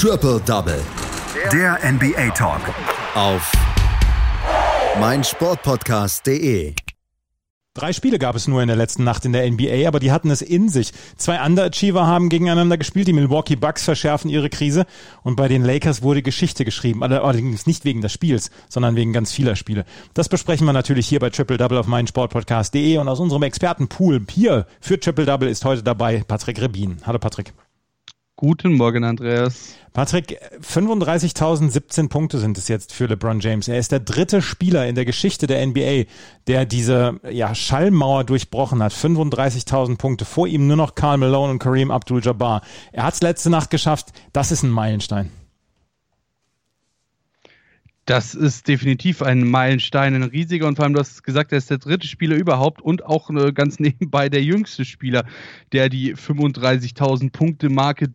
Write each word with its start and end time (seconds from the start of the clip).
Triple 0.00 0.40
Double. 0.46 0.80
Der 1.52 1.76
NBA 1.82 2.30
Talk. 2.30 2.60
Auf 3.16 3.50
meinsportpodcast.de. 5.00 6.72
Drei 7.74 7.92
Spiele 7.92 8.20
gab 8.20 8.36
es 8.36 8.46
nur 8.46 8.62
in 8.62 8.68
der 8.68 8.76
letzten 8.76 9.02
Nacht 9.02 9.24
in 9.24 9.32
der 9.32 9.50
NBA, 9.50 9.88
aber 9.88 9.98
die 9.98 10.12
hatten 10.12 10.30
es 10.30 10.40
in 10.40 10.68
sich. 10.68 10.92
Zwei 11.16 11.44
Underachiever 11.44 12.06
haben 12.06 12.28
gegeneinander 12.28 12.78
gespielt. 12.78 13.08
Die 13.08 13.12
Milwaukee 13.12 13.56
Bucks 13.56 13.82
verschärfen 13.82 14.30
ihre 14.30 14.48
Krise 14.48 14.86
und 15.24 15.34
bei 15.34 15.48
den 15.48 15.64
Lakers 15.64 16.00
wurde 16.00 16.22
Geschichte 16.22 16.64
geschrieben. 16.64 17.02
Allerdings 17.02 17.66
nicht 17.66 17.84
wegen 17.84 18.00
des 18.00 18.12
Spiels, 18.12 18.52
sondern 18.68 18.94
wegen 18.94 19.12
ganz 19.12 19.32
vieler 19.32 19.56
Spiele. 19.56 19.84
Das 20.14 20.28
besprechen 20.28 20.64
wir 20.64 20.72
natürlich 20.72 21.08
hier 21.08 21.18
bei 21.18 21.30
Triple 21.30 21.56
Double 21.56 21.76
auf 21.76 21.88
meinsportpodcast.de 21.88 22.98
und 22.98 23.08
aus 23.08 23.18
unserem 23.18 23.42
Expertenpool 23.42 24.24
hier 24.30 24.68
für 24.80 25.00
Triple 25.00 25.26
Double 25.26 25.48
ist 25.48 25.64
heute 25.64 25.82
dabei 25.82 26.22
Patrick 26.24 26.60
Rebin. 26.60 26.98
Hallo 27.04 27.18
Patrick. 27.18 27.52
Guten 28.40 28.74
Morgen, 28.74 29.02
Andreas. 29.02 29.74
Patrick, 29.92 30.38
35.017 30.62 32.08
Punkte 32.08 32.38
sind 32.38 32.56
es 32.56 32.68
jetzt 32.68 32.94
für 32.94 33.06
LeBron 33.06 33.40
James. 33.40 33.66
Er 33.66 33.80
ist 33.80 33.90
der 33.90 33.98
dritte 33.98 34.42
Spieler 34.42 34.86
in 34.86 34.94
der 34.94 35.04
Geschichte 35.04 35.48
der 35.48 35.66
NBA, 35.66 36.04
der 36.46 36.64
diese 36.64 37.18
ja, 37.28 37.52
Schallmauer 37.52 38.22
durchbrochen 38.22 38.80
hat. 38.80 38.92
35.000 38.92 39.98
Punkte. 39.98 40.24
Vor 40.24 40.46
ihm 40.46 40.68
nur 40.68 40.76
noch 40.76 40.94
Karl 40.94 41.18
Malone 41.18 41.50
und 41.50 41.58
Kareem 41.58 41.90
Abdul-Jabbar. 41.90 42.62
Er 42.92 43.02
hat 43.02 43.14
es 43.14 43.22
letzte 43.22 43.50
Nacht 43.50 43.70
geschafft. 43.70 44.12
Das 44.32 44.52
ist 44.52 44.62
ein 44.62 44.70
Meilenstein. 44.70 45.32
Das 48.08 48.34
ist 48.34 48.68
definitiv 48.68 49.20
ein 49.20 49.46
Meilenstein, 49.46 50.14
ein 50.14 50.22
riesiger 50.22 50.66
und 50.66 50.76
vor 50.76 50.86
allem, 50.86 50.94
du 50.94 51.00
hast 51.00 51.22
gesagt, 51.22 51.52
er 51.52 51.58
ist 51.58 51.68
der 51.68 51.76
dritte 51.76 52.06
Spieler 52.06 52.36
überhaupt 52.36 52.80
und 52.80 53.04
auch 53.04 53.28
äh, 53.28 53.52
ganz 53.52 53.78
nebenbei 53.80 54.30
der 54.30 54.42
jüngste 54.42 54.86
Spieler, 54.86 55.26
der 55.72 55.90
die 55.90 56.16
35.000 56.16 57.30
Punkte 57.30 57.68
Marke 57.68 58.08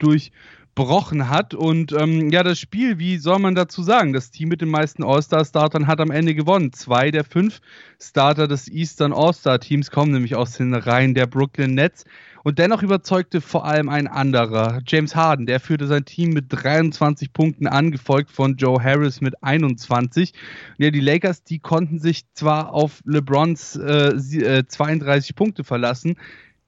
durchbrochen 0.75 1.29
hat. 1.29 1.53
Und 1.53 1.91
ähm, 1.93 2.29
ja, 2.29 2.43
das 2.43 2.59
Spiel, 2.59 2.99
wie 2.99 3.17
soll 3.17 3.39
man 3.39 3.55
dazu 3.55 3.83
sagen? 3.83 4.13
Das 4.13 4.31
Team 4.31 4.49
mit 4.49 4.61
den 4.61 4.69
meisten 4.69 5.03
All-Star-Startern 5.03 5.87
hat 5.87 5.99
am 5.99 6.11
Ende 6.11 6.35
gewonnen. 6.35 6.73
Zwei 6.73 7.11
der 7.11 7.23
fünf 7.23 7.61
Starter 7.99 8.47
des 8.47 8.67
Eastern 8.67 9.13
All-Star-Teams 9.13 9.91
kommen 9.91 10.11
nämlich 10.11 10.35
aus 10.35 10.53
den 10.53 10.73
Reihen 10.73 11.13
der 11.13 11.27
Brooklyn 11.27 11.75
Nets. 11.75 12.05
Und 12.43 12.59
dennoch 12.59 12.83
überzeugte 12.83 13.39
vor 13.39 13.65
allem 13.65 13.87
ein 13.87 14.05
anderer, 14.05 14.81
James 14.85 15.15
Harden. 15.15 15.45
Der 15.45 15.61
führte 15.61 15.87
sein 15.87 16.03
Team 16.03 16.31
mit 16.31 16.47
23 16.49 17.31
Punkten 17.31 17.67
an, 17.67 17.91
gefolgt 17.91 18.31
von 18.31 18.57
Joe 18.57 18.83
Harris 18.83 19.21
mit 19.21 19.41
21. 19.41 20.33
Ja, 20.77 20.91
die 20.91 20.99
Lakers, 20.99 21.43
die 21.43 21.59
konnten 21.59 21.99
sich 21.99 22.25
zwar 22.33 22.73
auf 22.73 23.01
LeBrons 23.05 23.77
äh, 23.77 24.63
32 24.67 25.29
äh, 25.29 25.33
Punkte 25.33 25.63
verlassen, 25.63 26.17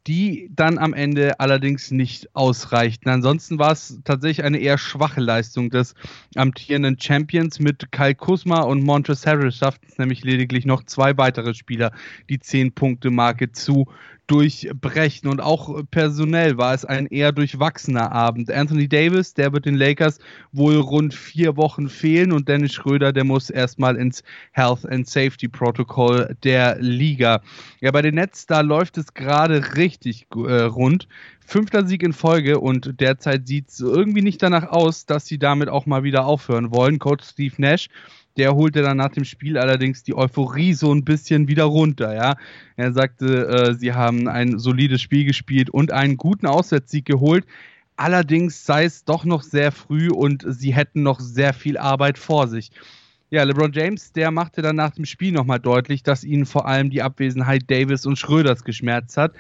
die 0.08 0.52
dann 0.56 0.78
am 0.78 0.94
Ende 0.94 1.40
allerdings 1.40 1.90
nicht 1.90 2.36
ausreichten. 2.36 3.10
Ansonsten 3.10 3.58
war 3.58 3.72
es 3.72 4.00
tatsächlich 4.04 4.46
eine 4.46 4.60
eher 4.60 4.78
schwache 4.78 5.20
Leistung 5.20 5.70
des 5.70 5.96
amtierenden 6.36 7.00
Champions 7.00 7.60
mit 7.60 7.92
Kyle 7.92 8.14
Kuzma 8.14 8.62
und 8.62 8.84
Montres 8.84 9.26
Harris 9.26 9.58
schafften 9.58 9.88
es 9.90 9.98
nämlich 9.98 10.24
lediglich 10.24 10.66
noch 10.66 10.84
zwei 10.84 11.18
weitere 11.18 11.54
Spieler 11.54 11.92
die 12.30 12.38
10-Punkte-Marke 12.38 13.52
zu 13.52 13.88
durchbrechen. 14.28 15.30
Und 15.30 15.42
auch 15.42 15.82
personell 15.92 16.58
war 16.58 16.74
es 16.74 16.86
ein 16.86 17.08
eher 17.08 17.32
durchwachsener 17.32 18.12
Abend. 18.12 18.52
Anthony 18.52 18.88
Davis, 18.88 19.34
der 19.34 19.54
wird 19.54 19.66
den 19.66 19.76
Lakers 19.76 20.20
wohl 20.52 20.78
rund 20.78 21.14
vier 21.14 21.58
Wochen 21.58 21.90
fehlen 21.90 22.32
und 22.32 22.48
Dennis 22.48 22.74
Schröder, 22.74 23.14
der 23.14 23.24
muss 23.24 23.50
erstmal 23.50 23.96
ins 23.96 24.24
Health 24.52 24.86
and 24.86 25.08
Safety 25.08 25.48
Protocol 25.48 26.36
der 26.44 26.78
Liga. 26.80 27.42
Ja, 27.82 27.92
bei 27.92 28.02
den 28.02 28.16
Nets, 28.16 28.46
da 28.46 28.62
läuft 28.62 28.98
es 28.98 29.14
gerade 29.14 29.76
richtig 29.76 30.28
äh, 30.36 30.64
rund. 30.64 31.08
Fünfter 31.48 31.86
Sieg 31.86 32.02
in 32.02 32.14
Folge 32.14 32.60
und 32.60 33.00
derzeit 33.00 33.48
sieht 33.48 33.70
es 33.70 33.80
irgendwie 33.80 34.24
nicht 34.24 34.42
danach 34.42 34.70
aus, 34.70 35.06
dass 35.06 35.28
sie 35.28 35.38
damit 35.38 35.70
auch 35.70 35.86
mal 35.86 36.04
wieder 36.04 36.26
aufhören 36.26 36.72
wollen. 36.72 36.98
Coach 36.98 37.24
Steve 37.24 37.54
Nash 37.60 37.88
der 38.38 38.56
holte 38.56 38.82
dann 38.82 38.98
nach 38.98 39.10
dem 39.10 39.24
Spiel 39.24 39.58
allerdings 39.58 40.04
die 40.04 40.16
Euphorie 40.16 40.74
so 40.74 40.94
ein 40.94 41.06
bisschen 41.06 41.48
wieder 41.48 41.66
runter. 41.66 42.14
Ja, 42.14 42.36
er 42.76 42.92
sagte, 42.92 43.48
äh, 43.48 43.74
sie 43.76 43.94
haben 43.94 44.28
ein 44.28 44.60
solides 44.60 45.02
Spiel 45.02 45.26
gespielt 45.26 45.70
und 45.70 45.92
einen 45.92 46.18
guten 46.18 46.48
Auswärtssieg 46.48 47.06
geholt. 47.06 47.46
Allerdings 47.98 48.66
sei 48.66 48.84
es 48.84 49.06
doch 49.06 49.24
noch 49.24 49.42
sehr 49.42 49.72
früh 49.72 50.10
und 50.10 50.46
sie 50.48 50.76
hätten 50.76 51.02
noch 51.04 51.20
sehr 51.20 51.54
viel 51.54 51.78
Arbeit 51.78 52.18
vor 52.18 52.48
sich. 52.48 52.72
Ja, 53.32 53.44
LeBron 53.44 53.72
James, 53.74 54.12
der 54.12 54.32
machte 54.32 54.62
dann 54.62 54.76
nach 54.76 54.92
dem 54.92 55.06
Spiel 55.06 55.32
nochmal 55.32 55.60
deutlich, 55.60 56.04
dass 56.04 56.24
ihn 56.24 56.46
vor 56.46 56.68
allem 56.68 56.90
die 56.90 57.02
Abwesenheit 57.02 57.64
Davis 57.72 58.06
und 58.06 58.20
Schröders 58.20 58.64
geschmerzt 58.64 59.18
hat. 59.18 59.34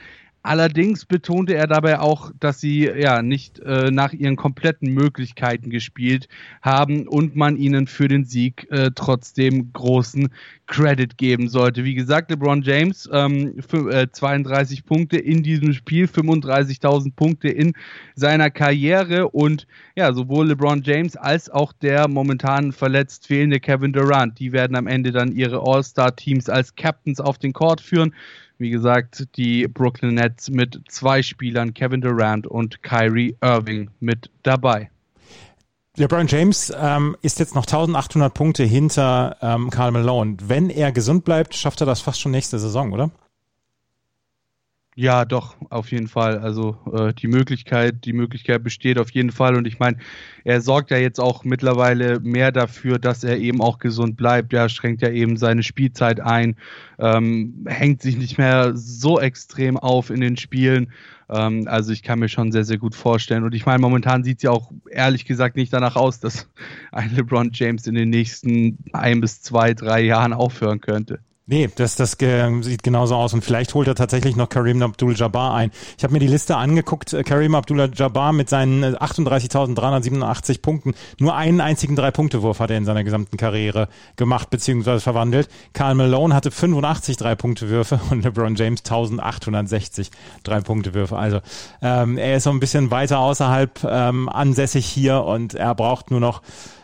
Allerdings 0.45 1.05
betonte 1.05 1.55
er 1.55 1.65
dabei 1.65 1.99
auch, 1.99 2.31
dass 2.39 2.61
sie 2.61 2.85
ja 2.85 3.23
nicht 3.23 3.57
äh, 3.61 3.89
nach 3.89 4.13
ihren 4.13 4.35
kompletten 4.35 4.93
Möglichkeiten 4.93 5.71
gespielt 5.71 6.27
haben 6.61 7.07
und 7.07 7.35
man 7.35 7.57
ihnen 7.57 7.87
für 7.87 8.07
den 8.07 8.25
Sieg 8.25 8.67
äh, 8.69 8.91
trotzdem 8.93 9.73
großen 9.73 10.29
Credit 10.67 11.17
geben 11.17 11.49
sollte. 11.49 11.83
Wie 11.83 11.95
gesagt, 11.95 12.29
LeBron 12.29 12.61
James 12.61 13.09
ähm, 13.11 13.55
für, 13.67 13.91
äh, 13.91 14.11
32 14.11 14.85
Punkte 14.85 15.17
in 15.17 15.41
diesem 15.41 15.73
Spiel, 15.73 16.05
35.000 16.05 17.15
Punkte 17.15 17.49
in 17.49 17.73
seiner 18.13 18.51
Karriere 18.51 19.29
und 19.29 19.65
ja, 19.95 20.13
sowohl 20.13 20.49
LeBron 20.49 20.83
James 20.83 21.15
als 21.15 21.49
auch 21.49 21.73
der 21.73 22.07
momentan 22.07 22.71
verletzt 22.71 23.25
fehlende 23.25 23.59
Kevin 23.59 23.93
Durant, 23.93 24.37
die 24.37 24.51
werden 24.51 24.75
am 24.75 24.85
Ende 24.85 25.11
dann 25.11 25.31
ihre 25.31 25.61
All-Star-Teams 25.65 26.49
als 26.49 26.75
Captains 26.75 27.19
auf 27.19 27.39
den 27.39 27.53
Court 27.53 27.81
führen. 27.81 28.13
Wie 28.57 28.69
gesagt, 28.69 29.27
die 29.35 29.67
Brooklyn 29.67 30.15
Nets 30.15 30.49
mit 30.49 30.81
zwei 30.87 31.21
Spielern, 31.21 31.73
Kevin 31.73 32.01
Durant 32.01 32.47
und 32.47 32.81
Kyrie 32.83 33.35
Irving 33.41 33.89
mit 33.99 34.29
dabei. 34.43 34.89
LeBron 35.97 36.27
James 36.27 36.73
ähm, 36.77 37.15
ist 37.21 37.39
jetzt 37.39 37.55
noch 37.55 37.63
1800 37.63 38.33
Punkte 38.33 38.63
hinter 38.63 39.37
ähm, 39.41 39.69
Karl 39.69 39.91
Malone. 39.91 40.37
Wenn 40.41 40.69
er 40.69 40.91
gesund 40.91 41.23
bleibt, 41.23 41.55
schafft 41.55 41.81
er 41.81 41.87
das 41.87 42.01
fast 42.01 42.19
schon 42.19 42.31
nächste 42.31 42.59
Saison, 42.59 42.91
oder? 42.91 43.11
Ja, 44.97 45.25
doch, 45.25 45.57
auf 45.71 45.91
jeden 45.91 46.07
Fall. 46.07 46.39
Also 46.39 46.77
äh, 46.93 47.13
die 47.13 47.27
Möglichkeit, 47.27 48.05
die 48.05 48.13
Möglichkeit 48.13 48.63
besteht 48.63 48.97
auf 48.97 49.11
jeden 49.11 49.29
Fall. 49.31 49.57
Und 49.57 49.67
ich 49.67 49.77
meine, 49.77 49.97
er 50.45 50.61
sorgt 50.61 50.89
ja 50.89 50.95
jetzt 50.97 51.19
auch 51.19 51.43
mittlerweile 51.43 52.21
mehr 52.21 52.53
dafür, 52.53 52.97
dass 52.97 53.25
er 53.25 53.37
eben 53.37 53.59
auch 53.61 53.79
gesund 53.79 54.15
bleibt. 54.15 54.53
Ja, 54.53 54.69
schränkt 54.69 55.01
ja 55.01 55.09
eben 55.09 55.35
seine 55.35 55.63
Spielzeit 55.63 56.21
ein, 56.21 56.55
ähm, 56.97 57.65
hängt 57.67 58.01
sich 58.01 58.15
nicht 58.15 58.37
mehr 58.37 58.71
so 58.75 59.19
extrem 59.19 59.75
auf 59.75 60.09
in 60.09 60.21
den 60.21 60.37
Spielen. 60.37 60.93
Ähm, 61.29 61.67
also 61.67 61.91
ich 61.91 62.01
kann 62.01 62.19
mir 62.19 62.29
schon 62.29 62.53
sehr, 62.53 62.63
sehr 62.63 62.77
gut 62.77 62.95
vorstellen. 62.95 63.43
Und 63.43 63.53
ich 63.53 63.65
meine, 63.65 63.79
momentan 63.79 64.23
sieht 64.23 64.37
es 64.37 64.43
ja 64.43 64.51
auch 64.51 64.71
ehrlich 64.89 65.25
gesagt 65.25 65.57
nicht 65.57 65.73
danach 65.73 65.97
aus, 65.97 66.21
dass 66.21 66.47
ein 66.93 67.13
LeBron 67.13 67.49
James 67.51 67.85
in 67.85 67.95
den 67.95 68.11
nächsten 68.11 68.77
ein 68.93 69.19
bis 69.19 69.41
zwei, 69.41 69.73
drei 69.73 69.99
Jahren 70.03 70.31
aufhören 70.31 70.79
könnte. 70.79 71.19
Nee, 71.47 71.69
das, 71.75 71.95
das 71.95 72.19
äh, 72.21 72.49
sieht 72.61 72.81
genauso 72.81 73.13
aus. 73.15 73.35
Und 73.35 73.43
vielleicht 73.43 73.75
holt 73.75 73.87
er 73.87 73.93
tatsächlich 73.93 74.35
noch 74.35 74.49
Kareem 74.49 74.81
Abdul-Jabbar 74.81 75.53
ein. 75.53 75.69
Ich 75.95 76.03
habe 76.03 76.11
mir 76.11 76.19
die 76.19 76.25
Liste 76.25 76.57
angeguckt. 76.57 77.13
Äh, 77.13 77.23
Kareem 77.23 77.53
Abdul-Jabbar 77.53 78.33
mit 78.33 78.49
seinen 78.49 78.83
38.387 78.83 80.51
äh, 80.51 80.57
Punkten. 80.57 80.95
Nur 81.19 81.35
einen 81.35 81.61
einzigen 81.61 81.95
Drei-Punkte-Wurf 81.95 82.59
hat 82.59 82.71
er 82.71 82.77
in 82.77 82.85
seiner 82.85 83.03
gesamten 83.03 83.37
Karriere 83.37 83.89
gemacht 84.15 84.49
bzw. 84.49 84.99
verwandelt. 84.99 85.47
Karl 85.73 85.93
Malone 85.93 86.33
hatte 86.33 86.49
85 86.49 87.17
Drei-Punkte-Würfe 87.17 87.99
und 88.09 88.23
LeBron 88.23 88.55
James 88.55 88.79
1860 88.79 90.09
Drei-Punkte-Würfe. 90.41 91.15
Also 91.15 91.41
ähm, 91.83 92.17
er 92.17 92.37
ist 92.37 92.45
so 92.45 92.49
ein 92.49 92.59
bisschen 92.59 92.89
weiter 92.89 93.19
außerhalb 93.19 93.83
ähm, 93.83 94.29
ansässig 94.29 94.87
hier 94.87 95.23
und 95.23 95.53
er 95.53 95.75
braucht 95.75 96.09
nur 96.09 96.19
noch, 96.19 96.41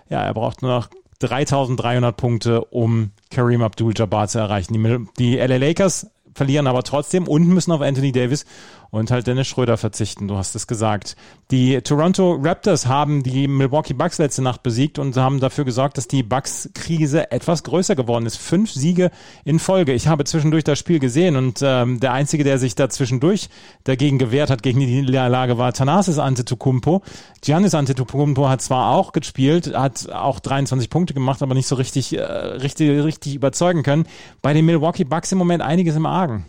ja, 0.07 0.21
er 0.21 0.35
braucht 0.35 0.61
nur 0.61 0.69
noch 0.69 0.89
3300 1.21 2.15
Punkte, 2.15 2.65
um 2.65 3.11
Kareem 3.29 3.61
Abdul-Jabbar 3.61 4.27
zu 4.27 4.39
erreichen. 4.39 4.73
Die, 4.73 5.05
die 5.17 5.37
LA 5.37 5.57
Lakers 5.57 6.07
verlieren 6.33 6.67
aber 6.67 6.83
trotzdem 6.83 7.27
und 7.27 7.47
müssen 7.47 7.71
auf 7.71 7.81
Anthony 7.81 8.11
Davis 8.11 8.45
und 8.91 9.09
halt 9.09 9.25
Dennis 9.25 9.47
Schröder 9.47 9.77
verzichten. 9.77 10.27
Du 10.27 10.35
hast 10.37 10.53
es 10.53 10.67
gesagt. 10.67 11.15
Die 11.49 11.81
Toronto 11.81 12.37
Raptors 12.41 12.85
haben 12.85 13.23
die 13.23 13.47
Milwaukee 13.47 13.93
Bucks 13.93 14.17
letzte 14.17 14.41
Nacht 14.41 14.63
besiegt 14.63 14.99
und 14.99 15.15
haben 15.15 15.39
dafür 15.39 15.63
gesorgt, 15.63 15.97
dass 15.97 16.09
die 16.09 16.23
Bucks-Krise 16.23 17.31
etwas 17.31 17.63
größer 17.63 17.95
geworden 17.95 18.25
ist. 18.25 18.35
Fünf 18.35 18.71
Siege 18.71 19.09
in 19.45 19.59
Folge. 19.59 19.93
Ich 19.93 20.07
habe 20.07 20.25
zwischendurch 20.25 20.65
das 20.65 20.77
Spiel 20.77 20.99
gesehen 20.99 21.37
und 21.37 21.61
ähm, 21.63 22.01
der 22.01 22.11
Einzige, 22.11 22.43
der 22.43 22.59
sich 22.59 22.75
da 22.75 22.89
zwischendurch 22.89 23.49
dagegen 23.85 24.17
gewehrt 24.17 24.49
hat, 24.49 24.61
gegen 24.61 24.81
die 24.81 25.01
Lage 25.01 25.57
war 25.57 25.71
Thanasis 25.71 26.19
Antetokounmpo. 26.19 27.01
Giannis 27.41 27.73
Antetokounmpo 27.73 28.49
hat 28.49 28.61
zwar 28.61 28.93
auch 28.93 29.13
gespielt, 29.13 29.73
hat 29.73 30.09
auch 30.09 30.41
23 30.41 30.89
Punkte 30.89 31.13
gemacht, 31.13 31.41
aber 31.41 31.53
nicht 31.53 31.67
so 31.67 31.75
richtig, 31.75 32.17
äh, 32.17 32.21
richtig, 32.21 33.03
richtig 33.03 33.35
überzeugen 33.35 33.83
können. 33.83 34.05
Bei 34.41 34.53
den 34.53 34.65
Milwaukee 34.65 35.05
Bucks 35.05 35.31
im 35.31 35.37
Moment 35.37 35.63
einiges 35.63 35.95
im 35.95 36.05
Argen. 36.05 36.45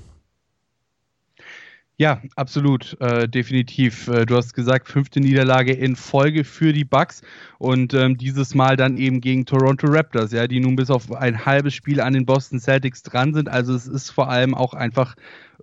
Ja, 1.99 2.21
absolut, 2.37 2.97
äh, 3.01 3.29
definitiv. 3.29 4.09
Äh, 4.09 4.25
du 4.27 4.37
hast 4.37 4.55
gesagt, 4.55 4.89
fünfte 4.89 5.21
Niederlage 5.21 5.73
in 5.73 5.95
Folge 5.95 6.43
für 6.43 6.73
die 6.73 6.85
Bucks 6.85 7.23
und 7.59 7.95
ähm, 7.95 8.17
dieses 8.17 8.55
Mal 8.55 8.77
dann 8.77 8.97
eben 8.97 9.21
gegen 9.21 9.45
Toronto 9.45 9.87
Raptors, 9.89 10.33
ja, 10.33 10.49
die 10.49 10.59
nun 10.59 10.75
bis 10.75 10.91
auf 10.91 11.13
ein 11.13 11.45
halbes 11.45 11.75
Spiel 11.75 12.01
an 12.01 12.15
den 12.15 12.27
Boston 12.27 12.59
Celtics 12.59 13.03
dran 13.03 13.35
sind. 13.35 13.49
Also 13.49 13.75
es 13.75 13.87
ist 13.87 14.11
vor 14.11 14.31
allem 14.31 14.55
auch 14.55 14.75
einfach 14.75 15.15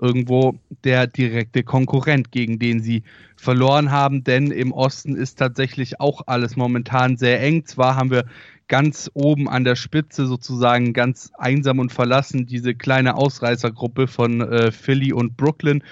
irgendwo 0.01 0.55
der 0.83 1.07
direkte 1.07 1.63
Konkurrent, 1.63 2.31
gegen 2.31 2.59
den 2.59 2.81
sie 2.81 3.03
verloren 3.35 3.91
haben, 3.91 4.23
denn 4.23 4.51
im 4.51 4.71
Osten 4.71 5.15
ist 5.15 5.39
tatsächlich 5.39 5.99
auch 5.99 6.21
alles 6.27 6.55
momentan 6.55 7.17
sehr 7.17 7.41
eng. 7.41 7.65
Zwar 7.65 7.95
haben 7.95 8.11
wir 8.11 8.25
ganz 8.67 9.09
oben 9.13 9.49
an 9.49 9.63
der 9.63 9.75
Spitze 9.75 10.27
sozusagen 10.27 10.93
ganz 10.93 11.31
einsam 11.37 11.79
und 11.79 11.91
verlassen 11.91 12.45
diese 12.45 12.75
kleine 12.75 13.15
Ausreißergruppe 13.15 14.07
von 14.07 14.41
äh, 14.41 14.71
Philly 14.71 15.11
und 15.11 15.35
Brooklyn. 15.35 15.83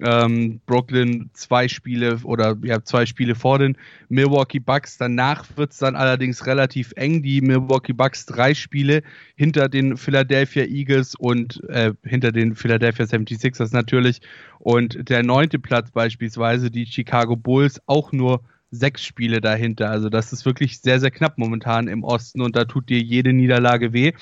Ähm, 0.00 0.60
Brooklyn 0.66 1.30
zwei 1.32 1.68
Spiele 1.68 2.20
oder 2.22 2.56
ja 2.62 2.82
zwei 2.82 3.06
Spiele 3.06 3.34
vor 3.34 3.58
den 3.58 3.76
Milwaukee 4.08 4.60
Bucks. 4.60 4.98
Danach 4.98 5.44
wird 5.56 5.72
es 5.72 5.78
dann 5.78 5.96
allerdings 5.96 6.46
relativ 6.46 6.92
eng. 6.96 7.22
Die 7.22 7.40
Milwaukee 7.40 7.92
Bucks 7.92 8.26
drei 8.26 8.54
Spiele 8.54 9.02
hinter 9.36 9.68
den 9.68 9.96
Philadelphia 9.96 10.64
Eagles 10.64 11.14
und 11.14 11.62
äh, 11.68 11.92
hinter 12.04 12.32
den 12.32 12.54
Philadelphia 12.54 13.06
76ers 13.06 13.72
natürlich. 13.72 14.20
Und 14.58 15.08
der 15.08 15.22
neunte 15.22 15.58
Platz 15.58 15.90
beispielsweise 15.90 16.70
die 16.70 16.86
Chicago 16.86 17.36
Bulls 17.36 17.80
auch 17.86 18.12
nur 18.12 18.42
sechs 18.70 19.04
Spiele 19.04 19.40
dahinter. 19.40 19.90
Also 19.90 20.08
das 20.08 20.32
ist 20.32 20.46
wirklich 20.46 20.80
sehr, 20.80 21.00
sehr 21.00 21.10
knapp 21.10 21.38
momentan 21.38 21.88
im 21.88 22.04
Osten 22.04 22.40
und 22.40 22.54
da 22.54 22.64
tut 22.64 22.88
dir 22.88 23.00
jede 23.00 23.32
Niederlage 23.32 23.92
weh. 23.92 24.12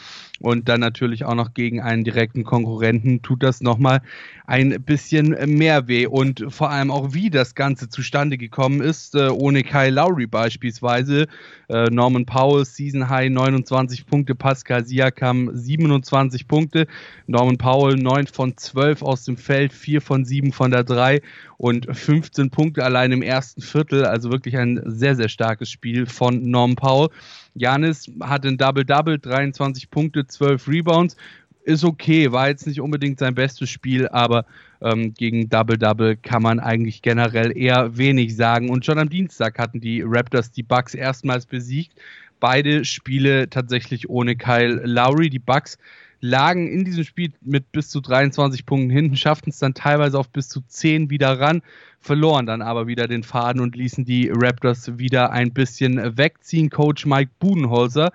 Und 0.41 0.69
dann 0.69 0.81
natürlich 0.81 1.25
auch 1.25 1.35
noch 1.35 1.53
gegen 1.53 1.81
einen 1.81 2.05
direkten 2.05 2.45
Konkurrenten 2.45 3.23
tut 3.23 3.43
das 3.43 3.61
nochmal 3.61 4.01
ein 4.47 4.83
bisschen 4.83 5.31
mehr 5.59 5.89
weh. 5.89 6.07
Und 6.07 6.47
vor 6.49 6.71
allem 6.71 6.91
auch, 6.91 7.13
wie 7.13 7.29
das 7.29 7.55
Ganze 7.55 7.89
zustande 7.89 8.39
gekommen 8.39 8.81
ist, 8.81 9.15
äh, 9.15 9.29
ohne 9.29 9.63
Kyle 9.63 9.91
Lowry 9.91 10.27
beispielsweise. 10.27 11.27
Äh, 11.69 11.91
Norman 11.91 12.25
Powell, 12.25 12.65
Season 12.65 13.11
High 13.11 13.31
29 13.31 14.07
Punkte, 14.07 14.35
Pascal 14.35 14.87
Siakam 14.87 15.51
27 15.53 16.47
Punkte. 16.47 16.87
Norman 17.27 17.59
Powell 17.59 17.97
9 17.97 18.29
von 18.29 18.57
12 18.57 19.03
aus 19.03 19.25
dem 19.25 19.37
Feld, 19.37 19.73
4 19.73 20.01
von 20.01 20.25
7 20.25 20.53
von 20.53 20.71
der 20.71 20.85
3 20.85 21.21
und 21.59 21.87
15 21.95 22.51
Punkte 22.51 22.85
allein 22.85 23.11
im 23.13 23.21
ersten 23.21 23.61
Viertel. 23.61 24.05
Also 24.07 24.31
wirklich 24.31 24.38
ein 24.47 24.81
sehr, 24.85 25.17
sehr 25.17 25.29
starkes 25.29 25.71
Spiel 25.71 26.07
von 26.07 26.51
Norman 26.51 26.77
Powell. 26.77 27.09
Janis 27.55 28.11
hatte 28.21 28.49
ein 28.49 28.59
Double-Double, 28.59 29.19
23 29.19 29.91
Punkte, 29.91 30.27
12 30.27 30.69
Rebounds. 30.69 31.17
Ist 31.65 31.85
okay, 31.85 32.33
war 32.33 32.49
jetzt 32.49 32.67
nicht 32.67 32.81
unbedingt 32.81 33.19
sein 33.19 33.35
bestes 33.35 33.69
Spiel, 33.69 34.09
aber 34.09 34.47
ähm, 34.81 35.13
gegen 35.13 35.49
Double-Double 35.49 36.17
kann 36.17 36.43
man 36.43 36.61
eigentlich 36.61 37.03
generell 37.03 37.57
eher 37.57 37.97
wenig 37.97 38.37
sagen. 38.37 38.71
Und 38.71 38.85
schon 38.87 38.99
am 38.99 39.11
Dienstag 39.11 39.59
hatten 39.59 39.81
die 39.81 40.03
Raptors 40.05 40.51
die 40.51 40.63
Bucks 40.63 40.95
erstmals 40.95 41.47
besiegt. 41.47 41.93
Beide 42.41 42.85
Spiele 42.85 43.51
tatsächlich 43.51 44.09
ohne 44.09 44.37
Kyle 44.37 44.81
Lowry. 44.85 45.29
Die 45.29 45.41
Bucks 45.41 45.79
lagen 46.21 46.69
in 46.69 46.85
diesem 46.85 47.05
Spiel 47.05 47.33
mit 47.41 47.71
bis 47.73 47.91
zu 47.91 48.01
23 48.01 48.67
Punkten 48.67 48.91
hinten, 48.91 49.17
schafften 49.17 49.51
es 49.51 49.59
dann 49.59 49.75
teilweise 49.75 50.19
auf 50.19 50.29
bis 50.29 50.49
zu 50.49 50.61
10 50.67 51.11
wieder 51.11 51.39
ran, 51.39 51.63
verloren 52.01 52.47
dann 52.47 52.63
aber 52.63 52.87
wieder 52.87 53.07
den 53.07 53.23
Faden 53.23 53.61
und 53.61 53.77
ließen 53.77 54.05
die 54.05 54.31
Raptors 54.33 54.99
wieder 54.99 55.31
ein 55.31 55.53
bisschen 55.53 56.17
wegziehen. 56.17 56.71
Coach 56.71 57.07
Mike 57.07 57.31
Budenholzer, 57.39 58.13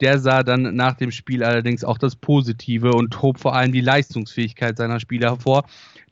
der 0.00 0.18
sah 0.18 0.42
dann 0.42 0.74
nach 0.76 0.94
dem 0.94 1.10
Spiel 1.10 1.42
allerdings 1.42 1.84
auch 1.84 1.98
das 1.98 2.16
Positive 2.16 2.92
und 2.92 3.22
hob 3.22 3.38
vor 3.38 3.54
allem 3.54 3.72
die 3.72 3.80
Leistungsfähigkeit 3.80 4.76
seiner 4.76 5.00
Spieler 5.00 5.30
hervor, 5.30 5.64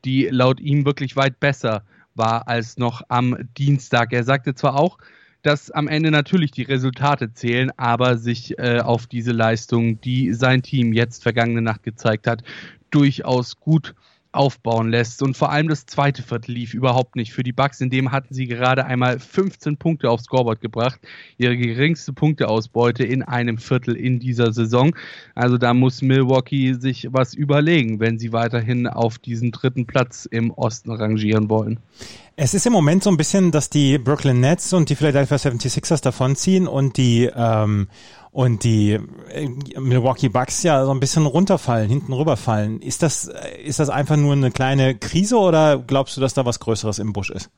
die 0.04 0.28
laut 0.30 0.60
ihm 0.60 0.84
wirklich 0.84 1.16
weit 1.16 1.40
besser 1.40 1.82
war 2.14 2.48
als 2.48 2.78
noch 2.78 3.02
am 3.08 3.36
Dienstag. 3.58 4.12
Er 4.12 4.24
sagte 4.24 4.54
zwar 4.54 4.76
auch, 4.76 4.98
dass 5.44 5.70
am 5.70 5.88
Ende 5.88 6.10
natürlich 6.10 6.50
die 6.50 6.62
Resultate 6.62 7.32
zählen, 7.32 7.70
aber 7.76 8.16
sich 8.16 8.58
äh, 8.58 8.80
auf 8.80 9.06
diese 9.06 9.32
Leistung, 9.32 10.00
die 10.00 10.32
sein 10.32 10.62
Team 10.62 10.92
jetzt 10.92 11.22
vergangene 11.22 11.60
Nacht 11.62 11.82
gezeigt 11.82 12.26
hat, 12.26 12.42
durchaus 12.90 13.60
gut 13.60 13.94
aufbauen 14.34 14.90
lässt. 14.90 15.22
Und 15.22 15.36
vor 15.36 15.50
allem 15.50 15.68
das 15.68 15.86
zweite 15.86 16.22
Viertel 16.22 16.52
lief 16.52 16.74
überhaupt 16.74 17.16
nicht 17.16 17.32
für 17.32 17.42
die 17.42 17.52
Bucks. 17.52 17.80
In 17.80 17.90
dem 17.90 18.12
hatten 18.12 18.34
sie 18.34 18.46
gerade 18.46 18.84
einmal 18.84 19.18
15 19.18 19.76
Punkte 19.76 20.10
aufs 20.10 20.24
Scoreboard 20.24 20.60
gebracht. 20.60 21.00
Ihre 21.38 21.56
geringste 21.56 22.12
Punkteausbeute 22.12 23.04
in 23.04 23.22
einem 23.22 23.58
Viertel 23.58 23.96
in 23.96 24.18
dieser 24.18 24.52
Saison. 24.52 24.94
Also 25.34 25.58
da 25.58 25.74
muss 25.74 26.02
Milwaukee 26.02 26.74
sich 26.74 27.08
was 27.10 27.34
überlegen, 27.34 28.00
wenn 28.00 28.18
sie 28.18 28.32
weiterhin 28.32 28.86
auf 28.86 29.18
diesen 29.18 29.52
dritten 29.52 29.86
Platz 29.86 30.26
im 30.30 30.50
Osten 30.50 30.90
rangieren 30.90 31.48
wollen. 31.48 31.78
Es 32.36 32.52
ist 32.52 32.66
im 32.66 32.72
Moment 32.72 33.04
so 33.04 33.10
ein 33.10 33.16
bisschen, 33.16 33.52
dass 33.52 33.70
die 33.70 33.96
Brooklyn 33.98 34.40
Nets 34.40 34.72
und 34.72 34.90
die 34.90 34.96
Philadelphia 34.96 35.36
76ers 35.36 36.02
davonziehen 36.02 36.66
und 36.66 36.96
die 36.96 37.30
ähm, 37.32 37.86
und 38.34 38.64
die 38.64 38.98
äh, 39.30 39.48
Milwaukee 39.78 40.28
Bucks 40.28 40.64
ja 40.64 40.84
so 40.84 40.90
ein 40.90 40.98
bisschen 40.98 41.24
runterfallen, 41.24 41.88
hinten 41.88 42.12
rüberfallen. 42.12 42.82
Ist 42.82 43.04
das, 43.04 43.30
ist 43.64 43.78
das 43.78 43.90
einfach 43.90 44.16
nur 44.16 44.32
eine 44.32 44.50
kleine 44.50 44.96
Krise 44.96 45.38
oder 45.38 45.78
glaubst 45.78 46.16
du, 46.16 46.20
dass 46.20 46.34
da 46.34 46.44
was 46.44 46.58
Größeres 46.58 46.98
im 46.98 47.12
Busch 47.12 47.30
ist? 47.30 47.48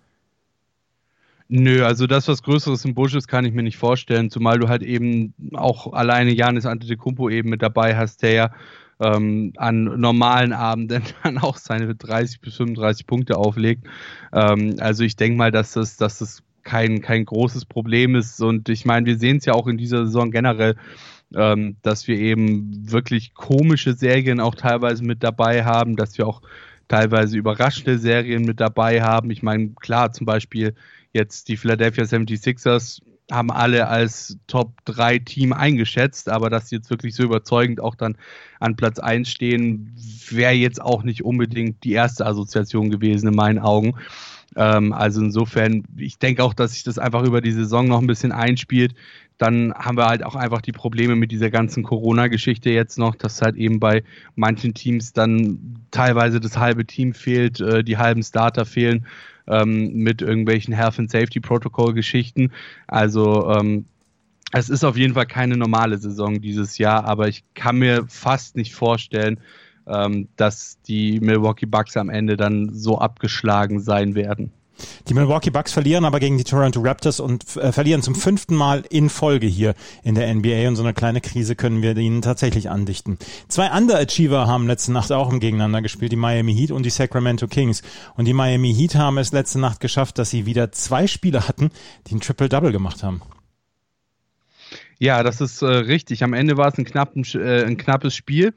Nö, 1.48 1.82
also 1.82 2.06
das, 2.06 2.28
was 2.28 2.42
Größeres 2.42 2.84
im 2.84 2.92
Busch 2.92 3.14
ist, 3.14 3.26
kann 3.26 3.46
ich 3.46 3.54
mir 3.54 3.62
nicht 3.62 3.78
vorstellen, 3.78 4.28
zumal 4.28 4.58
du 4.58 4.68
halt 4.68 4.82
eben 4.82 5.32
auch 5.54 5.94
alleine 5.94 6.32
Janis 6.32 6.66
Antetokounmpo 6.66 7.30
eben 7.30 7.48
mit 7.48 7.62
dabei 7.62 7.96
hast, 7.96 8.20
der 8.22 8.32
ja 8.32 8.50
ähm, 9.00 9.54
an 9.56 9.84
normalen 9.98 10.52
Abenden 10.52 11.04
dann 11.22 11.38
auch 11.38 11.56
seine 11.56 11.94
30 11.94 12.42
bis 12.42 12.54
35 12.56 13.06
Punkte 13.06 13.38
auflegt. 13.38 13.86
Ähm, 14.30 14.76
also 14.80 15.04
ich 15.04 15.16
denke 15.16 15.38
mal, 15.38 15.50
dass 15.50 15.72
das, 15.72 15.96
dass 15.96 16.18
das 16.18 16.42
kein, 16.66 17.00
kein 17.00 17.24
großes 17.24 17.64
Problem 17.64 18.16
ist. 18.16 18.42
Und 18.42 18.68
ich 18.68 18.84
meine, 18.84 19.06
wir 19.06 19.16
sehen 19.16 19.38
es 19.38 19.46
ja 19.46 19.54
auch 19.54 19.68
in 19.68 19.78
dieser 19.78 20.04
Saison 20.04 20.30
generell, 20.30 20.76
ähm, 21.34 21.76
dass 21.82 22.08
wir 22.08 22.18
eben 22.18 22.90
wirklich 22.90 23.34
komische 23.34 23.94
Serien 23.94 24.40
auch 24.40 24.54
teilweise 24.54 25.04
mit 25.04 25.22
dabei 25.22 25.64
haben, 25.64 25.96
dass 25.96 26.18
wir 26.18 26.26
auch 26.26 26.42
teilweise 26.88 27.38
überraschende 27.38 27.98
Serien 27.98 28.42
mit 28.44 28.60
dabei 28.60 29.00
haben. 29.00 29.30
Ich 29.30 29.42
meine, 29.42 29.70
klar, 29.80 30.12
zum 30.12 30.26
Beispiel 30.26 30.74
jetzt 31.12 31.48
die 31.48 31.56
Philadelphia 31.56 32.04
76ers 32.04 33.00
haben 33.30 33.50
alle 33.50 33.88
als 33.88 34.36
Top 34.46 34.72
3 34.84 35.18
Team 35.20 35.52
eingeschätzt, 35.52 36.28
aber 36.28 36.50
dass 36.50 36.68
sie 36.68 36.76
jetzt 36.76 36.90
wirklich 36.90 37.14
so 37.14 37.24
überzeugend 37.24 37.80
auch 37.80 37.94
dann 37.96 38.16
an 38.60 38.76
Platz 38.76 38.98
1 38.98 39.28
stehen, 39.28 39.96
wäre 40.30 40.52
jetzt 40.52 40.80
auch 40.80 41.02
nicht 41.02 41.24
unbedingt 41.24 41.82
die 41.82 41.92
erste 41.92 42.24
Assoziation 42.24 42.90
gewesen 42.90 43.28
in 43.28 43.34
meinen 43.34 43.58
Augen. 43.58 43.94
Ähm, 44.56 44.92
also 44.92 45.20
insofern, 45.20 45.84
ich 45.96 46.18
denke 46.18 46.42
auch, 46.42 46.54
dass 46.54 46.72
sich 46.72 46.82
das 46.82 46.98
einfach 46.98 47.24
über 47.24 47.40
die 47.40 47.52
Saison 47.52 47.86
noch 47.86 48.00
ein 48.00 48.06
bisschen 48.06 48.32
einspielt. 48.32 48.94
Dann 49.38 49.74
haben 49.74 49.98
wir 49.98 50.06
halt 50.06 50.24
auch 50.24 50.34
einfach 50.34 50.62
die 50.62 50.72
Probleme 50.72 51.14
mit 51.14 51.30
dieser 51.30 51.50
ganzen 51.50 51.82
Corona-Geschichte 51.82 52.70
jetzt 52.70 52.98
noch, 52.98 53.14
dass 53.14 53.42
halt 53.42 53.56
eben 53.56 53.78
bei 53.80 54.02
manchen 54.34 54.72
Teams 54.72 55.12
dann 55.12 55.78
teilweise 55.90 56.40
das 56.40 56.56
halbe 56.56 56.86
Team 56.86 57.12
fehlt, 57.12 57.60
äh, 57.60 57.84
die 57.84 57.98
halben 57.98 58.22
Starter 58.22 58.64
fehlen 58.64 59.06
ähm, 59.46 59.92
mit 59.92 60.22
irgendwelchen 60.22 60.74
Health 60.74 60.98
and 60.98 61.10
Safety 61.10 61.40
Protocol 61.40 61.92
Geschichten. 61.92 62.50
Also 62.86 63.50
ähm, 63.52 63.84
es 64.52 64.70
ist 64.70 64.84
auf 64.84 64.96
jeden 64.96 65.14
Fall 65.14 65.26
keine 65.26 65.56
normale 65.56 65.98
Saison 65.98 66.40
dieses 66.40 66.78
Jahr, 66.78 67.04
aber 67.04 67.28
ich 67.28 67.44
kann 67.54 67.78
mir 67.78 68.06
fast 68.08 68.56
nicht 68.56 68.74
vorstellen, 68.74 69.38
ähm, 69.86 70.28
dass 70.36 70.78
die 70.82 71.20
Milwaukee 71.20 71.66
Bucks 71.66 71.96
am 71.96 72.10
Ende 72.10 72.36
dann 72.36 72.74
so 72.74 72.98
abgeschlagen 72.98 73.80
sein 73.80 74.14
werden. 74.14 74.52
Die 75.08 75.14
Milwaukee 75.14 75.50
Bucks 75.50 75.72
verlieren 75.72 76.04
aber 76.04 76.20
gegen 76.20 76.36
die 76.36 76.44
Toronto 76.44 76.80
Raptors 76.80 77.20
und 77.20 77.56
äh, 77.56 77.72
verlieren 77.72 78.02
zum 78.02 78.14
fünften 78.14 78.54
Mal 78.54 78.84
in 78.90 79.08
Folge 79.08 79.46
hier 79.46 79.74
in 80.02 80.14
der 80.14 80.32
NBA 80.34 80.68
und 80.68 80.76
so 80.76 80.82
eine 80.82 80.92
kleine 80.92 81.20
Krise 81.20 81.56
können 81.56 81.82
wir 81.82 81.96
ihnen 81.96 82.22
tatsächlich 82.22 82.68
andichten. 82.68 83.18
Zwei 83.48 83.70
Underachiever 83.70 84.46
haben 84.46 84.66
letzte 84.66 84.92
Nacht 84.92 85.12
auch 85.12 85.32
im 85.32 85.40
Gegeneinander 85.40 85.82
gespielt, 85.82 86.12
die 86.12 86.16
Miami 86.16 86.54
Heat 86.54 86.70
und 86.70 86.84
die 86.84 86.90
Sacramento 86.90 87.46
Kings. 87.46 87.82
Und 88.16 88.26
die 88.26 88.34
Miami 88.34 88.74
Heat 88.74 88.96
haben 88.96 89.18
es 89.18 89.32
letzte 89.32 89.58
Nacht 89.58 89.80
geschafft, 89.80 90.18
dass 90.18 90.30
sie 90.30 90.46
wieder 90.46 90.72
zwei 90.72 91.06
Spieler 91.06 91.48
hatten, 91.48 91.70
die 92.06 92.16
ein 92.16 92.20
Triple-Double 92.20 92.72
gemacht 92.72 93.02
haben. 93.02 93.22
Ja, 94.98 95.22
das 95.22 95.40
ist 95.40 95.62
äh, 95.62 95.66
richtig. 95.66 96.22
Am 96.22 96.32
Ende 96.32 96.56
war 96.56 96.68
es 96.68 96.78
ein, 96.78 96.84
knappen, 96.84 97.24
äh, 97.34 97.64
ein 97.64 97.76
knappes 97.76 98.14
Spiel 98.14 98.54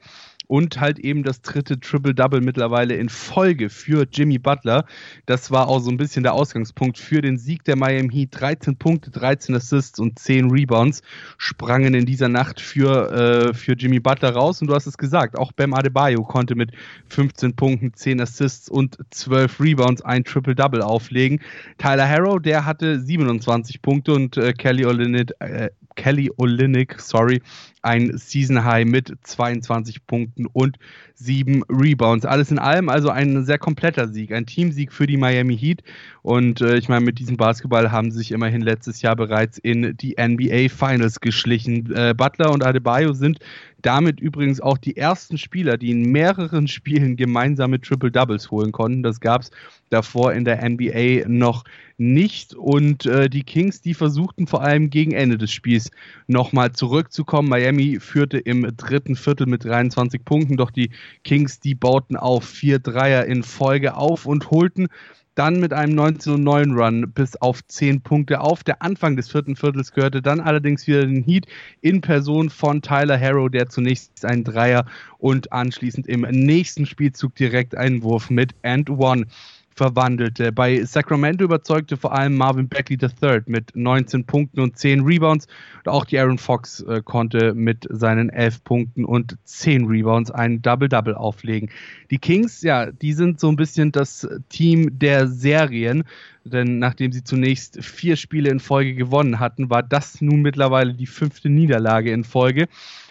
und 0.50 0.80
halt 0.80 0.98
eben 0.98 1.22
das 1.22 1.42
dritte 1.42 1.78
Triple-Double 1.78 2.40
mittlerweile 2.40 2.96
in 2.96 3.08
Folge 3.08 3.70
für 3.70 4.04
Jimmy 4.10 4.36
Butler. 4.36 4.84
Das 5.24 5.52
war 5.52 5.68
auch 5.68 5.78
so 5.78 5.92
ein 5.92 5.96
bisschen 5.96 6.24
der 6.24 6.34
Ausgangspunkt 6.34 6.98
für 6.98 7.20
den 7.20 7.38
Sieg 7.38 7.62
der 7.62 7.76
Miami 7.76 8.12
Heat. 8.12 8.30
13 8.32 8.76
Punkte, 8.76 9.12
13 9.12 9.54
Assists 9.54 10.00
und 10.00 10.18
10 10.18 10.50
Rebounds 10.50 11.02
sprangen 11.38 11.94
in 11.94 12.04
dieser 12.04 12.28
Nacht 12.28 12.60
für, 12.60 13.12
äh, 13.12 13.54
für 13.54 13.74
Jimmy 13.74 14.00
Butler 14.00 14.30
raus. 14.30 14.60
Und 14.60 14.66
du 14.66 14.74
hast 14.74 14.88
es 14.88 14.98
gesagt, 14.98 15.38
auch 15.38 15.52
Bam 15.52 15.72
Adebayo 15.72 16.24
konnte 16.24 16.56
mit 16.56 16.72
15 17.10 17.54
Punkten, 17.54 17.94
10 17.94 18.20
Assists 18.20 18.68
und 18.68 18.98
12 19.10 19.60
Rebounds 19.60 20.02
ein 20.02 20.24
Triple-Double 20.24 20.82
auflegen. 20.82 21.38
Tyler 21.78 22.08
Harrow, 22.08 22.42
der 22.42 22.66
hatte 22.66 22.98
27 22.98 23.82
Punkte 23.82 24.14
und 24.14 24.36
äh, 24.36 24.52
Kelly 24.52 24.84
Olynyk, 24.84 25.30
äh, 25.38 25.70
Kelly 26.00 26.30
Olynyk, 26.38 26.98
sorry, 26.98 27.42
ein 27.82 28.16
Season 28.16 28.64
High 28.64 28.86
mit 28.86 29.12
22 29.22 30.06
Punkten 30.06 30.46
und 30.46 30.78
7 31.14 31.62
Rebounds. 31.68 32.24
Alles 32.24 32.50
in 32.50 32.58
allem 32.58 32.88
also 32.88 33.10
ein 33.10 33.44
sehr 33.44 33.58
kompletter 33.58 34.08
Sieg, 34.08 34.32
ein 34.32 34.46
Teamsieg 34.46 34.92
für 34.92 35.06
die 35.06 35.18
Miami 35.18 35.58
Heat. 35.58 35.82
Und 36.22 36.62
äh, 36.62 36.78
ich 36.78 36.88
meine, 36.88 37.04
mit 37.04 37.18
diesem 37.18 37.36
Basketball 37.36 37.92
haben 37.92 38.10
sie 38.10 38.18
sich 38.18 38.32
immerhin 38.32 38.62
letztes 38.62 39.02
Jahr 39.02 39.14
bereits 39.14 39.58
in 39.58 39.94
die 39.98 40.16
NBA 40.18 40.70
Finals 40.70 41.20
geschlichen. 41.20 41.92
Äh, 41.94 42.14
Butler 42.16 42.50
und 42.50 42.64
Adebayo 42.64 43.12
sind 43.12 43.38
Damit 43.82 44.20
übrigens 44.20 44.60
auch 44.60 44.78
die 44.78 44.96
ersten 44.96 45.38
Spieler, 45.38 45.76
die 45.76 45.90
in 45.90 46.10
mehreren 46.10 46.68
Spielen 46.80 47.16
gemeinsame 47.16 47.80
Triple 47.80 48.10
Doubles 48.10 48.50
holen 48.50 48.72
konnten. 48.72 49.02
Das 49.02 49.20
gab 49.20 49.42
es 49.42 49.50
davor 49.90 50.32
in 50.32 50.44
der 50.44 50.68
NBA 50.68 51.28
noch 51.28 51.64
nicht. 51.98 52.54
Und 52.54 53.06
äh, 53.06 53.28
die 53.28 53.42
Kings, 53.42 53.80
die 53.82 53.94
versuchten 53.94 54.46
vor 54.46 54.62
allem 54.62 54.90
gegen 54.90 55.12
Ende 55.12 55.38
des 55.38 55.52
Spiels 55.52 55.90
nochmal 56.26 56.72
zurückzukommen. 56.72 57.48
Miami 57.48 58.00
führte 58.00 58.38
im 58.38 58.66
dritten 58.76 59.16
Viertel 59.16 59.46
mit 59.46 59.64
23 59.64 60.24
Punkten, 60.24 60.56
doch 60.56 60.70
die 60.70 60.90
Kings, 61.24 61.60
die 61.60 61.74
bauten 61.74 62.16
auf 62.16 62.44
vier 62.44 62.78
Dreier 62.78 63.26
in 63.26 63.42
Folge 63.42 63.96
auf 63.96 64.26
und 64.26 64.50
holten 64.50 64.88
dann 65.34 65.60
mit 65.60 65.72
einem 65.72 65.98
19-9 65.98 66.74
Run 66.74 67.12
bis 67.12 67.36
auf 67.36 67.64
10 67.66 68.02
Punkte 68.02 68.40
auf. 68.40 68.64
Der 68.64 68.82
Anfang 68.82 69.16
des 69.16 69.30
vierten 69.30 69.56
Viertels 69.56 69.92
gehörte 69.92 70.22
dann 70.22 70.40
allerdings 70.40 70.86
wieder 70.86 71.06
den 71.06 71.22
Heat 71.22 71.46
in 71.80 72.00
Person 72.00 72.50
von 72.50 72.82
Tyler 72.82 73.18
Harrow, 73.18 73.50
der 73.50 73.68
zunächst 73.68 74.24
einen 74.24 74.44
Dreier 74.44 74.86
und 75.18 75.52
anschließend 75.52 76.06
im 76.08 76.22
nächsten 76.22 76.86
Spielzug 76.86 77.34
direkt 77.34 77.76
einen 77.76 78.02
Wurf 78.02 78.30
mit 78.30 78.54
and 78.62 78.90
one 78.90 79.26
verwandelte. 79.74 80.52
Bei 80.52 80.84
Sacramento 80.84 81.44
überzeugte 81.44 81.96
vor 81.96 82.12
allem 82.12 82.36
Marvin 82.36 82.68
Beckley 82.68 82.98
III 83.00 83.42
mit 83.46 83.74
19 83.74 84.24
Punkten 84.24 84.60
und 84.60 84.76
10 84.76 85.00
Rebounds. 85.02 85.46
Und 85.78 85.88
auch 85.92 86.04
die 86.04 86.18
Aaron 86.18 86.38
Fox 86.38 86.80
äh, 86.80 87.00
konnte 87.02 87.54
mit 87.54 87.86
seinen 87.90 88.30
11 88.30 88.64
Punkten 88.64 89.04
und 89.04 89.36
10 89.44 89.86
Rebounds 89.86 90.30
ein 90.30 90.60
Double-Double 90.62 91.14
auflegen. 91.14 91.70
Die 92.10 92.18
Kings, 92.18 92.62
ja, 92.62 92.90
die 92.90 93.12
sind 93.12 93.40
so 93.40 93.48
ein 93.48 93.56
bisschen 93.56 93.92
das 93.92 94.28
Team 94.48 94.98
der 94.98 95.28
Serien. 95.28 96.04
Denn 96.44 96.78
nachdem 96.78 97.12
sie 97.12 97.22
zunächst 97.22 97.84
vier 97.84 98.16
Spiele 98.16 98.50
in 98.50 98.60
Folge 98.60 98.94
gewonnen 98.94 99.40
hatten, 99.40 99.68
war 99.68 99.82
das 99.82 100.20
nun 100.22 100.40
mittlerweile 100.40 100.94
die 100.94 101.06
fünfte 101.06 101.50
Niederlage 101.50 102.12
in 102.12 102.24
Folge. 102.24 102.66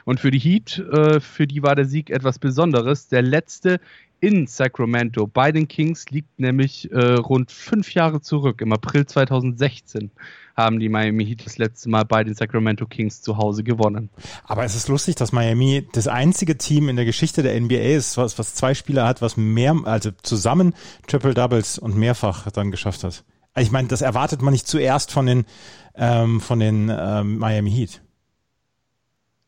Und 0.09 0.19
für 0.19 0.31
die 0.31 0.39
Heat, 0.39 0.79
äh, 0.91 1.19
für 1.19 1.45
die 1.45 1.61
war 1.61 1.75
der 1.75 1.85
Sieg 1.85 2.09
etwas 2.09 2.39
Besonderes. 2.39 3.09
Der 3.09 3.21
letzte 3.21 3.79
in 4.19 4.47
Sacramento 4.47 5.27
bei 5.27 5.51
den 5.51 5.67
Kings 5.67 6.09
liegt 6.09 6.39
nämlich 6.39 6.91
äh, 6.91 7.13
rund 7.13 7.51
fünf 7.51 7.93
Jahre 7.93 8.19
zurück. 8.19 8.59
Im 8.61 8.73
April 8.73 9.05
2016 9.05 10.09
haben 10.57 10.79
die 10.79 10.89
Miami 10.89 11.27
Heat 11.27 11.45
das 11.45 11.59
letzte 11.59 11.89
Mal 11.89 12.05
bei 12.05 12.23
den 12.23 12.33
Sacramento 12.33 12.87
Kings 12.87 13.21
zu 13.21 13.37
Hause 13.37 13.63
gewonnen. 13.63 14.09
Aber 14.45 14.63
es 14.63 14.73
ist 14.73 14.87
lustig, 14.87 15.13
dass 15.13 15.31
Miami 15.31 15.87
das 15.93 16.07
einzige 16.07 16.57
Team 16.57 16.89
in 16.89 16.95
der 16.95 17.05
Geschichte 17.05 17.43
der 17.43 17.61
NBA 17.61 17.75
ist, 17.75 18.17
was, 18.17 18.39
was 18.39 18.55
zwei 18.55 18.73
Spieler 18.73 19.05
hat, 19.05 19.21
was 19.21 19.37
mehr, 19.37 19.75
also 19.83 20.09
zusammen 20.23 20.73
Triple 21.05 21.35
Doubles 21.35 21.77
und 21.77 21.95
mehrfach 21.95 22.49
dann 22.49 22.71
geschafft 22.71 23.03
hat. 23.03 23.23
Ich 23.55 23.69
meine, 23.69 23.89
das 23.89 24.01
erwartet 24.01 24.41
man 24.41 24.53
nicht 24.53 24.65
zuerst 24.65 25.11
von 25.11 25.27
den, 25.27 25.45
ähm, 25.93 26.41
von 26.41 26.59
den 26.59 26.91
ähm, 26.91 27.37
Miami 27.37 27.69
Heat. 27.69 28.01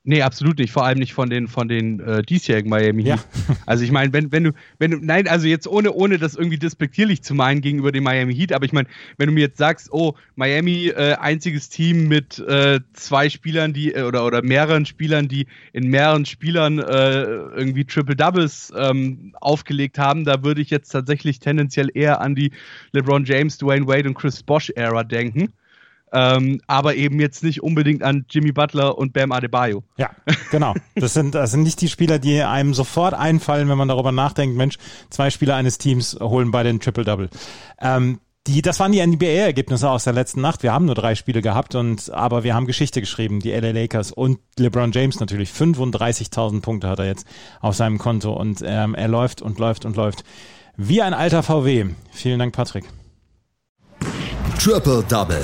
Nee, 0.04 0.24
absolut 0.24 0.58
nicht. 0.58 0.72
Vor 0.72 0.84
allem 0.84 0.98
nicht 0.98 1.14
von 1.14 1.30
den 1.30 1.48
von 1.48 1.68
den 1.68 2.00
äh, 2.00 2.24
diesjährigen 2.24 2.72
Miami 2.72 3.04
Heat. 3.04 3.20
Ja. 3.20 3.56
Also 3.68 3.84
ich 3.84 3.92
meine, 3.92 4.12
wenn, 4.14 4.32
wenn 4.32 4.46
du, 4.46 4.52
wenn 4.80 4.92
du, 4.92 4.98
nein, 4.98 5.28
also 5.28 5.46
jetzt 5.48 5.68
ohne, 5.68 5.92
ohne 5.92 6.18
das 6.18 6.36
irgendwie 6.36 6.58
despektierlich 6.58 7.22
zu 7.22 7.36
meinen 7.36 7.62
gegenüber 7.62 7.92
dem 7.92 8.04
Miami 8.04 8.34
Heat, 8.34 8.52
aber 8.52 8.66
ich 8.66 8.74
meine, 8.74 8.88
wenn 9.18 9.28
du 9.28 9.34
mir 9.34 9.42
jetzt 9.42 9.60
sagst, 9.60 9.90
oh, 9.92 10.16
Miami, 10.36 10.88
äh, 10.88 11.14
einziges 11.14 11.70
Team 11.70 12.08
mit 12.08 12.40
äh, 12.40 12.80
zwei 12.94 13.30
Spielern, 13.30 13.74
die, 13.74 13.94
äh, 13.94 14.02
oder, 14.02 14.26
oder 14.26 14.42
mehreren 14.42 14.88
Spielern, 14.88 15.28
die 15.28 15.46
in 15.72 15.88
mehreren 15.88 16.26
Spielern 16.26 16.80
äh, 16.80 17.22
irgendwie 17.22 17.86
Triple 17.86 18.16
Doubles 18.16 18.74
ähm, 18.76 19.36
aufgelegt 19.40 20.00
haben, 20.00 20.26
da 20.26 20.44
würde 20.44 20.62
ich 20.62 20.72
jetzt 20.72 20.90
tatsächlich 20.90 21.40
tendenziell 21.40 21.90
eher 21.94 22.22
an 22.22 22.34
die 22.34 22.52
LeBron 22.94 23.24
James, 23.26 23.60
Dwayne 23.60 23.86
Wade 23.86 24.10
und 24.10 24.16
Chris 24.16 24.42
Bosch 24.42 24.72
Ära 24.72 25.04
denken. 25.04 25.54
Ähm, 26.14 26.62
aber 26.68 26.96
eben 26.96 27.20
jetzt 27.20 27.44
nicht 27.44 27.64
unbedingt 27.64 28.04
an 28.04 28.26
Jimmy 28.30 28.52
Butler 28.52 28.98
und 28.98 29.14
Bam 29.14 29.32
Adebayo. 29.32 29.84
Ja, 29.98 30.10
genau. 30.52 30.74
Das 30.96 31.14
sind, 31.14 31.36
das 31.36 31.52
sind 31.52 31.64
nicht 31.64 31.80
die 31.82 31.88
Spieler, 31.88 32.20
die 32.20 32.42
einem 32.42 32.74
sofort 32.74 33.14
einfallen, 33.14 33.70
wenn 33.70 33.78
man 33.78 33.88
darüber 33.88 34.12
nachdenkt, 34.12 34.58
Mensch, 34.58 34.78
zwei 35.10 35.30
Spieler 35.30 35.56
eines 35.56 35.78
Teams 35.78 36.18
holen 36.20 36.52
bei 36.52 36.64
den 36.64 36.80
Triple-Double. 36.80 37.30
Ähm, 37.80 38.20
die, 38.48 38.62
das 38.64 38.80
waren 38.80 38.92
die 38.92 39.06
NBA-Ergebnisse 39.06 39.90
aus 39.90 40.04
der 40.04 40.14
letzten 40.14 40.42
Nacht. 40.42 40.64
Wir 40.64 40.74
haben 40.74 40.86
nur 40.86 40.96
drei 40.96 41.14
Spiele 41.14 41.42
gehabt 41.42 41.76
und, 41.76 42.12
aber 42.12 42.44
wir 42.44 42.56
haben 42.56 42.66
Geschichte 42.66 43.00
geschrieben. 43.00 43.40
Die 43.40 43.52
LA 43.52 43.72
Lakers 43.72 44.12
und 44.12 44.40
LeBron 44.58 44.92
James 44.92 45.20
natürlich. 45.20 45.52
35.000 45.52 46.62
Punkte 46.62 46.90
hat 46.90 47.00
er 47.00 47.06
jetzt 47.06 47.28
auf 47.60 47.76
seinem 47.76 48.00
Konto 48.00 48.34
und 48.34 48.62
ähm, 48.66 48.96
er 48.96 49.08
läuft 49.08 49.42
und 49.44 49.60
läuft 49.60 49.86
und 49.86 49.96
läuft. 49.96 50.24
Wie 50.76 51.02
ein 51.02 51.14
alter 51.14 51.44
VW. 51.44 51.86
Vielen 52.12 52.40
Dank, 52.40 52.56
Patrick. 52.56 52.86
Triple 54.58 55.04
Double. 55.08 55.44